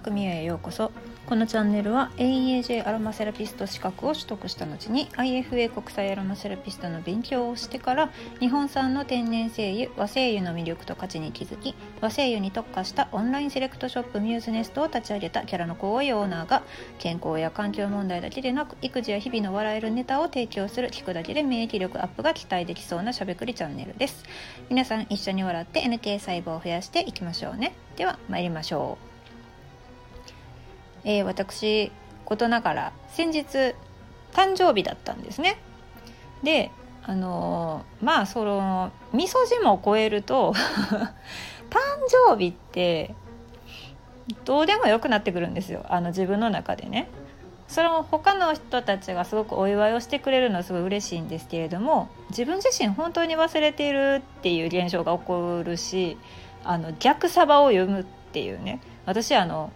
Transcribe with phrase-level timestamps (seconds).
[0.00, 0.90] 組へようこそ。
[1.30, 8.10] このチャンネルは AEAJ アロマセラピスト資格を取得した後に IFA 国際アロマセラピストの勉強をしてから
[8.40, 16.64] 日本産の天然精油和精油の魅力と価値に気づき和精油に特化したオンラインセレクトショップミューズネストを立ち上げたキャラの子多いオーナーが
[16.98, 24.24] 健康や環境問題だけでなく育児や日々の笑えるネタを提供する聞くだけで免疫力アップが期待できそうなしゃべくりチャンネルです。
[24.68, 27.72] 皆さん一緒に笑って NK 細胞を増やしていきましょうね。
[27.94, 29.09] では参りましょう。
[31.04, 31.92] えー、私
[32.24, 33.74] ことながら先日
[34.32, 35.58] 誕生日だったんですね。
[36.42, 36.70] で
[37.02, 40.52] あのー、まあそのみそじも超えると
[41.70, 41.78] 誕
[42.26, 43.14] 生日って
[44.44, 47.08] どうでもよくなってくるんですよあの自分の中でね。
[47.70, 56.18] その他の人たちがすごくお祝いをしてくれるのはすごい嬉しいんですけれども自分自身本当に忘れているっていう現象が起こるし
[56.64, 59.70] あの逆サバを読むっていうね私あの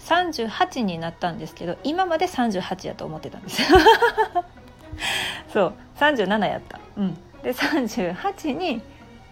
[0.00, 3.62] 38になったんですけど今まで38やと思ってたんです。
[5.52, 6.80] そう37やった。
[6.96, 7.14] うん。
[7.42, 8.82] で38に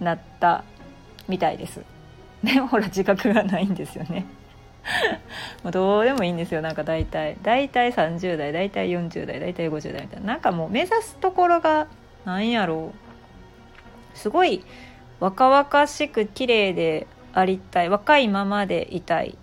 [0.01, 0.65] なった
[1.29, 1.83] みたいです。
[2.43, 4.25] で ほら自覚がないんですよね。
[5.63, 7.37] もうどうでもいいんですよなんか大体。
[7.43, 10.27] 大体30代大体40代大体50代みたいな。
[10.27, 11.87] なんかもう目指すところが
[12.25, 12.93] なんやろ。
[14.15, 14.65] うすごい
[15.21, 19.39] 若々しく綺麗でありたい若いままでいたい。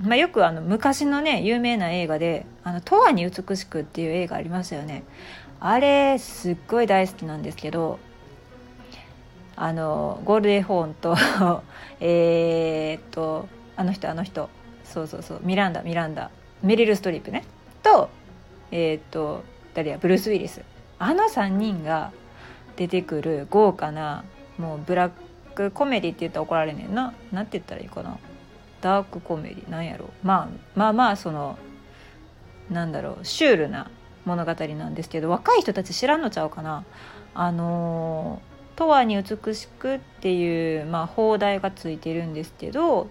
[0.00, 5.02] まあ、よくあの昔のね有名な映画で「あの永遠に美しく」っていう映画ありましたよね。
[5.60, 7.98] あれすっごい大好きなんですけど
[9.56, 11.16] あのゴールデンホーンと
[12.00, 14.48] えっとあの人あの人。
[14.84, 15.40] そうそうそう。
[15.42, 16.30] ミランダミランダ。
[16.62, 17.44] メリル・ストリップね。
[17.82, 18.08] と
[18.70, 19.42] えー、っと
[19.74, 19.98] 誰や？
[19.98, 20.62] ブルース・ウィリス。
[20.98, 22.12] あの3人が
[22.76, 24.24] 出てくる豪華な
[24.58, 25.12] もうブラッ
[25.54, 27.12] クコメディって言ったら怒られねんな。
[27.32, 28.16] 何て言ったらいいかな。
[28.80, 30.10] ダークコメディなんやろ。
[30.22, 31.58] まあまあまあその
[32.70, 33.90] なんだろうシュールな
[34.24, 36.84] 物語なんですけど若い人たち知らんのちゃうかな。
[37.34, 38.42] あの
[38.76, 43.08] 「永遠に美しく」っていう、まあ、放題がついてるんですけど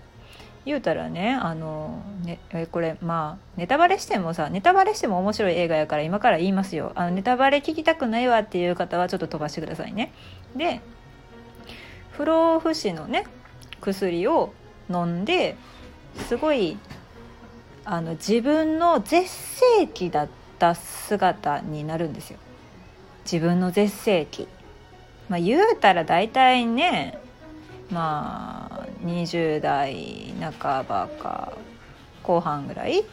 [0.65, 2.39] 言うたらねあのね
[2.71, 6.91] これまあネタバレしてもさネタバレしても面白い映画やから今から言いますよ。
[6.95, 10.11] あのネタバレ聞きたくないわっていう方はちょっと飛ばしてくださいね。
[10.55, 10.81] で
[12.11, 13.25] 不老不死のね
[13.79, 14.53] 薬を
[14.89, 15.55] 飲んで
[16.27, 16.77] すごい
[17.85, 22.39] あの自分の絶世期だった姿になるんですよ。
[23.23, 24.47] 自分の絶世期。
[25.29, 27.17] まあ言うたら大体ね
[27.91, 31.53] まあ20代半ばか
[32.23, 33.05] 後半ぐらい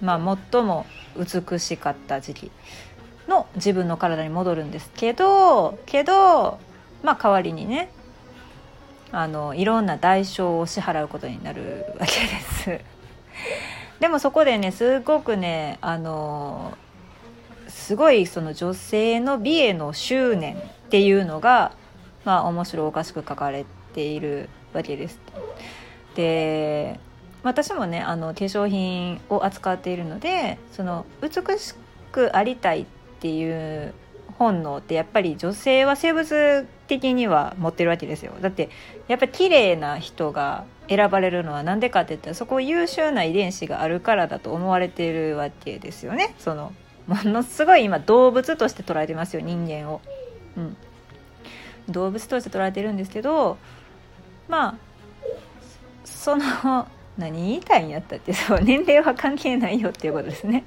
[0.00, 0.86] まあ最も
[1.16, 2.50] 美しかった時期
[3.28, 6.58] の自分の体に戻るんですけどけど
[7.02, 7.90] まあ代わりにね
[9.12, 12.80] あのいろんな代償を支払うことになるわけです
[14.00, 16.76] でもそこでねすごくねあの
[17.68, 20.60] すごいその女性の美への執念っ
[20.90, 21.72] ていうのが
[22.24, 25.18] まあ面白おかしく書かれているわけです。
[26.14, 26.98] で
[27.42, 31.74] 私もねあの化粧品を扱っているのでその美し
[32.12, 32.86] くありたいっ
[33.20, 33.94] ていう
[34.40, 38.32] 本能ってやっぱり女性は生物的には持ってるわけですよ。
[38.40, 38.70] だって
[39.06, 46.34] やっぱり綺麗な人が選ばれるのは何でかって言ったらそこ優秀な遺伝子があるからだと思われてるわけですよね。
[46.38, 46.72] その
[47.06, 50.00] ものすごい今動物として捉えてますよ人間を、
[50.56, 50.76] うん、
[51.90, 53.58] 動物として捉えてるんですけど
[54.48, 54.74] まあ
[56.06, 60.64] その何言いたいんやったってそう年齢は関係ないよっていうことですね。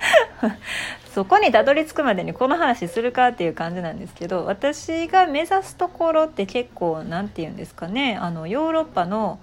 [1.14, 9.40] そこにたどり着くまでにこの話するかっていう感じなんですけど私が目指すところって結構何て言うんですかねあのヨーロッパの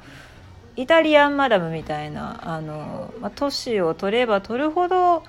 [0.76, 5.24] イタリアンマダムみたいなあの、まあ、都市を取れば取るほど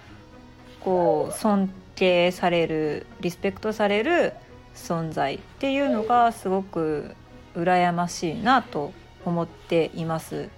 [0.80, 4.32] こう尊敬されるリスペクトされる
[4.74, 7.14] 存在っていうのがすごく
[7.56, 8.92] 羨ましいなと
[9.24, 10.50] 思っています。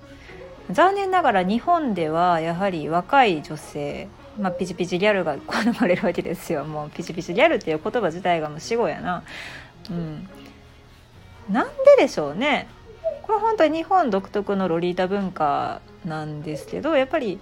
[0.70, 6.64] 残念ながら日本ではやはり若い女性まあ、ピチピチギャルが 好まれるわけですよ。
[6.64, 9.22] もうピチピチギャルっていう言葉自体がもう死語やな。
[9.90, 10.28] うん。
[11.50, 12.68] なんででしょうね。
[13.22, 17.38] これ本当に日本独特のロリータ文化なんですけどやっぱり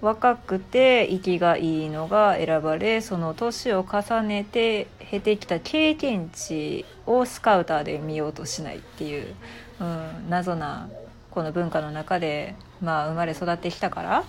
[0.00, 9.34] 若くて息がいいのが選ばれその年を重ねて経てきた経験値をスカウターで見ようとしないっていう、
[9.80, 10.88] うん、謎な
[11.30, 14.24] この文化の中で、まあ、生まれ育ってきたから。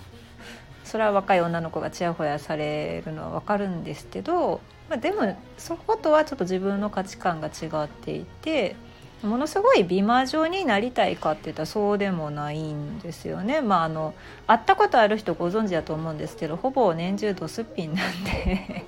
[0.87, 8.75] それは若い女の子がちやほやされるのは分かるんですけど、まあ、でもそことはちょっと自分の価値観が違っていて
[9.23, 13.61] ものすごい美魔女になりたいかって言ったらそうでもないんですよね。
[13.61, 14.13] まああの
[14.45, 18.85] 会ったことある人ご存知だと思うんですけどほぼ年中ドスッピンなんで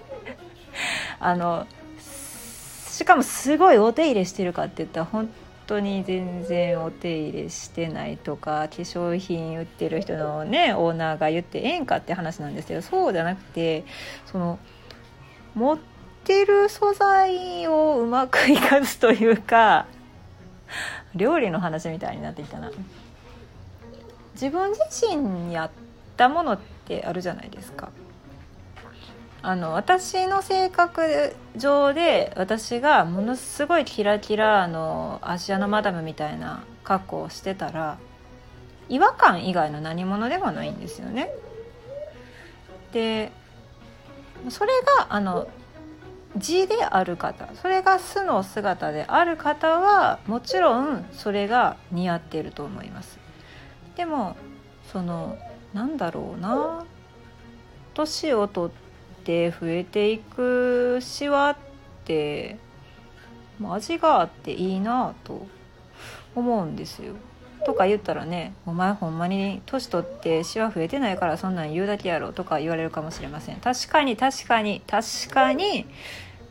[1.20, 1.66] あの
[2.00, 5.30] しかもすごいお手入れしてるかって言ったら本
[5.70, 13.86] 当に全然お手入れしてないとか化粧品売ってる人のねオーナーが言ってええんかって話なんですけどそうじゃなくて
[14.26, 14.58] その
[15.54, 15.80] 持っ
[16.24, 19.86] てる素材をうまく生かすというか
[21.14, 22.72] 料理の話みたいになってきたな。
[24.34, 25.72] 自分自身に合っ
[26.16, 27.90] たものってあるじゃないですか。
[29.42, 37.98] あの私の性格上で私がものすごいキラキラの芦屋のマダムみたいな格好をしてたら
[38.90, 41.30] 違和感以外の何者でもないんですよね。
[42.92, 43.32] で
[44.50, 45.48] それがあの
[46.36, 53.20] 字である方それが素の姿である方はもちろんそれが似合ってると思います
[53.96, 54.36] でも
[54.92, 55.38] その
[55.74, 56.86] なんだろうな
[57.94, 58.89] 年をとって
[59.52, 61.58] 増えていくシワっ
[62.06, 62.58] て
[63.62, 65.48] 味があっていいなと
[66.36, 67.14] 思うんですよ。
[67.66, 73.58] とか言ったらね「お前ほんまに年取ってシワ増えてないからそんなん言うだけやろ」とか言われるかもしれません。
[73.58, 75.86] 確かに確かに確かに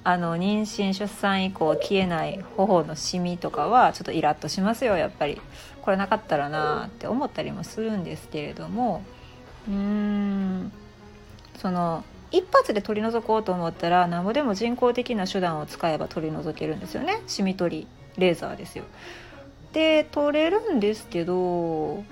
[0.04, 5.40] あの妊娠出産以降消えない頬のシミとかはちょっとイラッとしますよやっぱり。
[5.88, 9.02] これなかったらなって思ったりもするんですけれども
[9.66, 10.70] うーん
[11.56, 17.86] その一発で取り除こうと思ったらなんぼでも人工的な手段を使えば取り除けるんですよねシミ取り
[18.18, 18.84] レーザーですよ
[19.72, 22.04] で取れるんですけど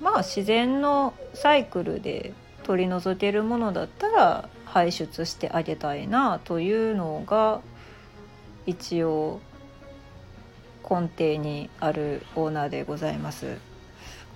[0.00, 2.32] まあ自然のサイクルで
[2.62, 7.60] 取り除けるものだったら排出してあげたいなというのが
[8.66, 9.40] 一応
[10.88, 13.73] 根底にあるオーナーでございます。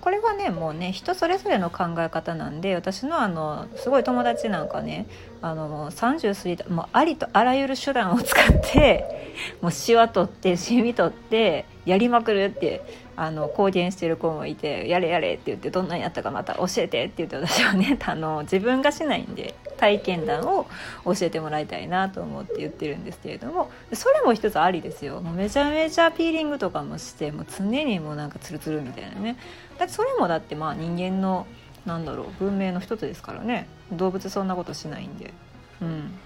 [0.01, 5.07] これはねもうね人それぞれの考え方なんで私のあのすごい友達なんかね
[5.41, 12.81] あの30過ぎたもうありとあらゆる手段を使ってもうしわ取ってしみ取ってやりまくるって
[13.21, 20.67] あの公言してる子もいて「やれやれ」って言って「どんなんやったかまた教えて」って言って私はね あの自分がしないんで体験談を
[21.03, 25.19] 教えてもらいたいなと思って言ってるんですけれどもそれも一つありですよ。
[25.19, 29.35] もうめちゃめちゃピーリングとかもしてもう常にもうなんかツルツルみたいなね。
[29.77, 31.45] だってそれもだってまあ人間の
[31.85, 33.67] なんだろう文明の一つですからね。
[33.91, 35.33] 動物そんなことしないんで。
[35.81, 36.17] うん。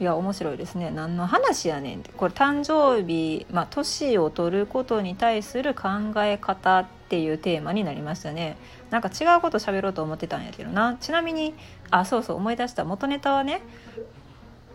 [0.00, 0.90] いや面白いですね。
[0.90, 2.10] 何の話やねんって。
[2.16, 8.56] これ誕生日まあ年を取ることに対する考え方っていうテーマになりましたね。
[8.88, 10.96] なんか違うこと喋ろうと思ってたんやけどな。
[11.00, 11.54] ちなみに
[11.90, 13.60] あそうそう思い出した元ネタはね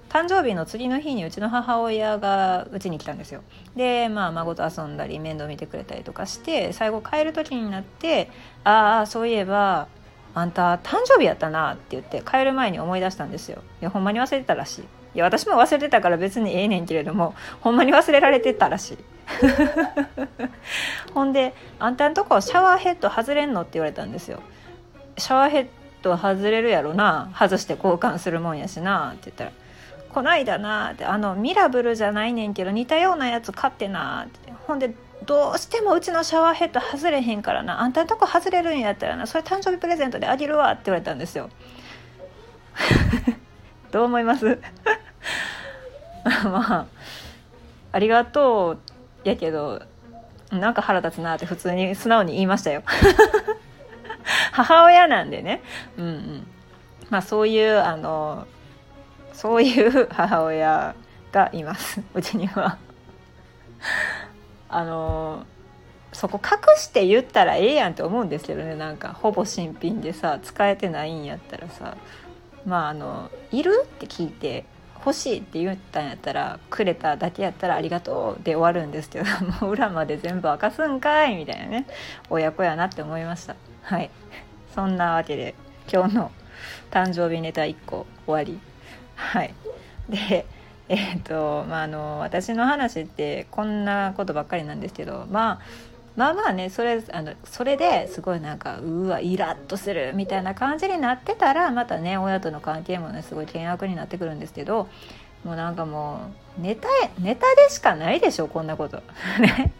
[0.09, 3.41] 誕生日の次の日にうちの母親がうちに来たんですよ。
[3.75, 8.29] でまあ孫と遊んだり面倒見てくれたりとかして最後帰る時になって
[8.63, 9.87] 「ああそういえば
[10.35, 13.63] あんた誕生日やったな」って言って帰る前に思い出したんですよ。
[13.81, 14.83] いやほんまに忘れてたらしい。
[15.15, 18.97] いや私も忘れてたから別にええねんけれどもほんまに忘れられてたらしい。
[21.13, 24.41] ほんで「あんたんとこシャワーヘッド外れんの?」って言われたんですよ。
[25.17, 25.67] シャワーヘッ
[26.03, 29.51] ド外れるやろな外して交換するもんやしなって言ったら
[30.13, 34.53] 「こないだな」って「あのミラブルじゃないねんけど似たようなやつ買ってな」って。
[34.67, 34.93] ほんで
[35.25, 41.49] どうしてもうちのシャワーヘッド外れへんからなあんたんとこ外れるんやったらなそれ誕生日プレゼントであげるわって言われたんですよ。
[43.91, 44.59] どう思います？
[46.45, 46.85] まあ
[47.91, 48.77] ありがと
[49.23, 49.81] うやけど
[50.51, 52.83] なんか腹立つなって普通に素直に言いましたよ。
[54.51, 55.61] 母親なんでね。
[55.97, 56.47] うんうん。
[57.09, 58.47] まあそういうあの
[59.33, 60.95] そういう 母親
[61.31, 62.01] がいます。
[62.13, 62.77] うちには。
[64.69, 65.45] あの
[66.11, 68.75] そこ隠して言ったらええやんって思うんですけどね。
[68.75, 71.97] なんかほぼ新品でさ使えてないんやったらさ。
[72.65, 74.65] まああの「いる?」って聞いて。
[75.05, 79.25] 欲しいって言ったんやったらくれただけやったらありがとうで終わるんですけど
[79.61, 81.85] もう裏まで全部明かすんかいみたいなね
[82.27, 83.55] 親子やなって思いました。
[83.83, 84.09] はい。
[84.73, 85.53] そんなわけで
[85.91, 86.31] 今日の
[86.89, 88.59] 誕生日ネタ1個終わり。
[89.15, 89.53] はい。
[90.09, 90.47] で
[90.89, 104.87] えっ、ー、とまああの私の話ってこんなことばっかりなんですけどまあまあまあねそれあのそれですごいなんかうわイラッとするみたいな感じになってたらまたね親との関係もねすごい険悪になってくるんですけど
[105.43, 106.87] もうなんかもうネタ
[107.19, 109.01] ネタでしかないでしょこんなこと。
[109.39, 109.71] ね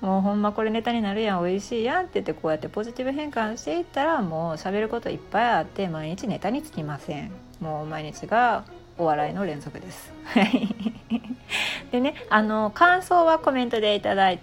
[0.00, 7.30] もうほんまこれネタになるやん美味しいやんって言ってこうやってポジティブ変換していったらもう喋ることいっぱいあって毎日ネタにつきません
[7.60, 8.64] もう毎日が
[8.98, 10.12] お笑いの連続です。
[11.90, 14.40] でねあの感想はコメントでいただい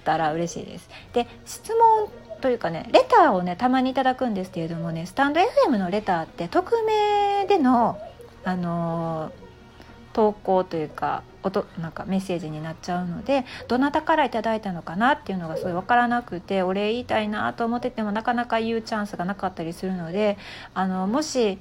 [0.00, 0.88] たら嬉しいです。
[1.12, 2.08] で質問
[2.40, 7.98] というかねレターをねたまにいただくんですけれどもねスタンド FM のレターって匿名での
[8.44, 9.32] あの
[10.12, 20.36] 投稿というか音なんかメッセージになっちゃうのでどなたから頂いたのかなっていうのがすごい分からなくてお礼言いたいなと思っててもなかなか言うチャンスがなかったりするので
[20.74, 21.58] あのもし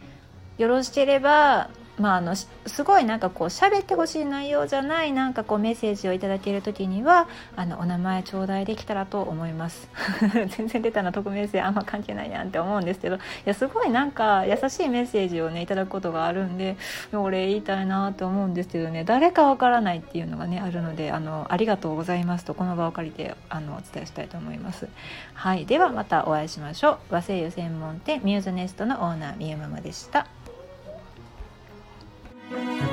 [0.57, 1.69] よろしければ
[1.99, 2.47] まあ、あのす
[2.83, 9.89] ごいなんかこう喋ってほしい内容じゃないなんかこうメッセージをいただける時にはあのお名前頂戴できたらと思います。
[10.57, 13.17] 全然出たの匿名性あんま関係ないやんって思うんですけど。
[13.17, 16.77] いやすごいなんか優しいメッセージをねいただくことがあるんで
[17.13, 19.03] 俺言いたいなと思うんですけどね。
[19.03, 24.87] 誰かわからないっていうのがねあるのであのありがとうございますとこの場を借りてあのお伝えしたいと思います。
[25.33, 25.65] はい。
[25.65, 26.97] ではまたお会いしましょう。
[27.09, 30.38] 和製油専門店ミューズネストのオーナーみゆママでした。
[32.49, 32.88] Thank you.